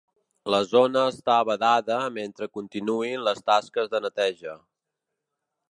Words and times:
La 0.53 0.59
zona 0.69 1.03
està 1.09 1.35
vedada 1.49 1.99
mentre 2.15 2.49
continuïn 2.59 3.23
les 3.29 3.47
tasques 3.53 3.93
de 3.95 4.05
neteja. 4.07 4.57